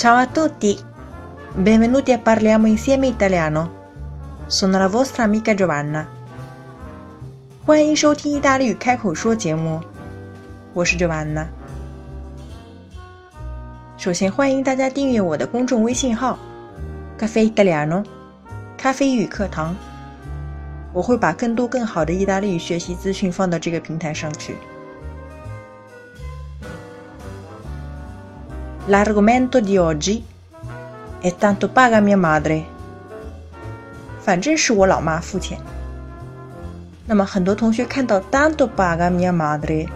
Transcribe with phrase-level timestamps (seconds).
[0.00, 0.78] Ciao a tutti!
[1.52, 3.70] Benvenuti a Parliamo insieme italiano.
[4.46, 6.06] Sono la vostra amica Giovanna.
[7.66, 9.78] 欢迎收听意大利语开口说节目，
[10.72, 11.48] 我是 Giovanna。
[13.98, 16.38] 首先欢迎大家订阅我的公众微信号
[17.18, 18.02] “咖啡 italiano”，
[18.78, 19.76] 咖啡语课堂。
[20.94, 24.56] 我会把更多更好的意大利语学习资讯放到这个平台上去。
[28.89, 30.23] L'argomento di oggi
[31.19, 32.63] è tanto paga mia madre。
[34.21, 35.59] 反正是我老妈付钱。
[37.07, 39.87] 那么很多同学看到 tanto paga mia madre，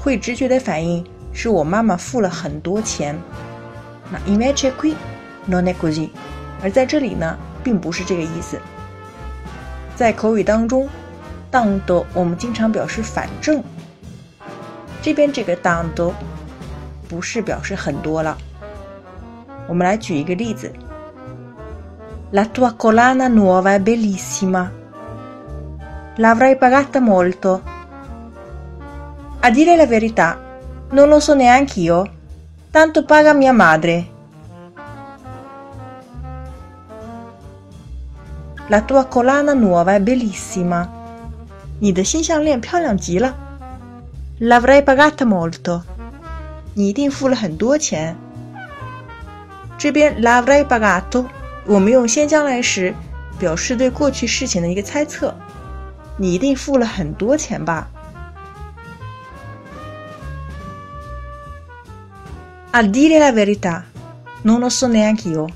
[0.00, 3.18] 会直觉的反应是我妈妈付了很多钱。
[4.10, 4.94] 那 invece qui
[5.46, 6.08] non è così，
[6.62, 8.58] 而在这里呢，并不是这个意思。
[9.94, 10.88] 在口语当中，
[11.52, 13.62] tanto 我们经常表示反正，
[15.02, 16.12] 这边这个 tanto
[17.12, 18.36] 不是表示很多了。
[19.68, 20.72] 我们来举一个例子：
[22.32, 24.70] La tua collana nuova è bellissima.
[26.16, 27.62] L'avrai pagata molto.
[29.40, 30.38] A dire la verità,
[30.90, 32.06] non lo so neanche io.
[32.70, 34.06] Tanto paga mia madre.
[38.68, 40.88] La tua collana nuova è bellissima.
[41.80, 43.34] 你的新项链漂亮极了。
[44.40, 45.82] L'avrai pagata molto.
[46.73, 48.15] 你一定付了很多钱。
[49.77, 51.25] 这边 l'avrai pagato，
[51.65, 52.93] 我们用先将来时
[53.37, 55.35] 表示对过去事情的一个猜测。
[56.17, 57.87] 你一定付了很多钱吧
[62.71, 63.81] ？A dire la verità,
[64.43, 65.49] non lo so neanche io。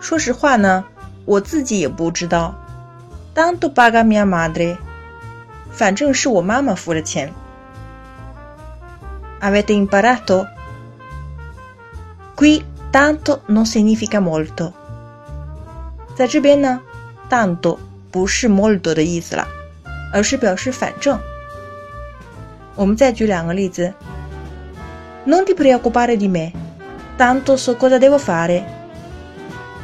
[0.00, 0.84] 说实话呢。
[1.26, 2.54] 我自己也不知道。
[3.34, 4.78] Tanto paga mia madre，
[5.70, 7.32] 反正是我妈妈付了钱。
[9.39, 10.47] Avete imparato?
[12.35, 14.73] Qui tanto non significa molto。
[16.15, 16.81] 在这边呢，
[17.29, 17.77] tanto
[18.11, 19.47] 不是 molto 的意思了，
[20.13, 21.19] 而是表示反正。
[22.75, 23.93] 我们再举两个例子。
[25.25, 26.51] Non ti preoccupare di me,
[27.17, 28.63] tanto so cosa devo fare。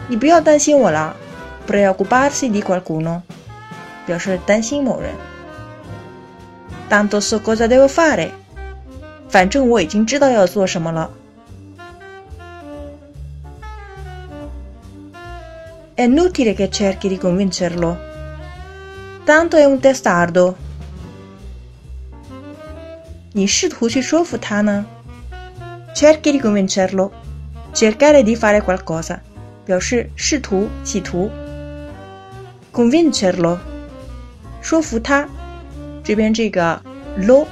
[0.07, 1.16] 你不要担心我了。
[1.68, 3.22] preoccuparsi di qualcuno
[4.06, 5.12] 表示担心某人。
[6.90, 8.31] Tanto so cosa devo fare，
[9.29, 11.09] 反正我已经知道要做什么了。
[15.96, 17.96] È inutile che cerchi di convincerlo.
[19.24, 20.56] Tanto è un testardo.
[23.34, 24.85] 你试图去说服他呢？
[25.94, 27.12] Cerchi di convincerlo.
[27.74, 29.19] Cercare di fare qualcosa，
[29.63, 31.29] 表示试图、企图。
[32.74, 33.59] convincerlo，
[34.62, 35.28] 说服他。
[36.03, 36.81] 这边这个
[37.18, 37.46] lo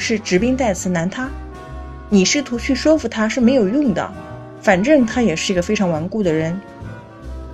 [0.00, 1.28] 是指宾代词男他，
[2.08, 4.10] 你试图去说服他是没有用的，
[4.62, 6.58] 反正他也是一个非常顽固的人。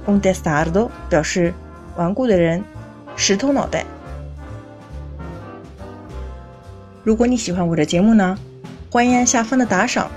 [0.07, 1.53] un testardo 表示
[1.97, 2.63] 顽固的人，
[3.17, 3.85] 石头脑袋。
[7.03, 8.39] 如果你喜欢我的节目呢，
[8.91, 10.09] 欢迎按下方的打赏，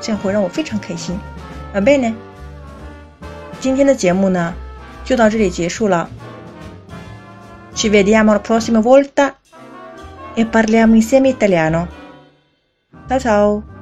[0.00, 1.16] 这样会让我非常开心。
[1.72, 2.12] 宝贝呢？
[3.60, 4.52] 今天的节目呢？
[5.04, 6.10] 就到这里结束了。
[7.76, 9.34] Ci vediamo la prossima volta
[10.38, 11.88] e parliamo insieme italiano.
[13.08, 13.77] Ciao ciao!